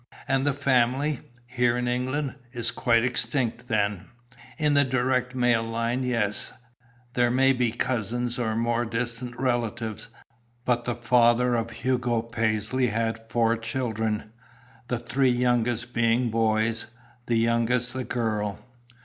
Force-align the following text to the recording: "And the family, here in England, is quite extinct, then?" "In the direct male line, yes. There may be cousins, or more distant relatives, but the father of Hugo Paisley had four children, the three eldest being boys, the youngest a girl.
"And 0.27 0.47
the 0.47 0.53
family, 0.53 1.19
here 1.45 1.77
in 1.77 1.87
England, 1.87 2.33
is 2.53 2.71
quite 2.71 3.03
extinct, 3.03 3.67
then?" 3.67 4.05
"In 4.57 4.73
the 4.73 4.83
direct 4.83 5.35
male 5.35 5.61
line, 5.61 6.01
yes. 6.01 6.51
There 7.13 7.29
may 7.29 7.53
be 7.53 7.71
cousins, 7.71 8.39
or 8.39 8.55
more 8.55 8.83
distant 8.83 9.39
relatives, 9.39 10.07
but 10.65 10.85
the 10.85 10.95
father 10.95 11.53
of 11.53 11.69
Hugo 11.69 12.23
Paisley 12.23 12.87
had 12.87 13.29
four 13.29 13.55
children, 13.57 14.31
the 14.87 14.97
three 14.97 15.43
eldest 15.45 15.93
being 15.93 16.31
boys, 16.31 16.87
the 17.27 17.37
youngest 17.37 17.93
a 17.93 18.03
girl. 18.03 18.57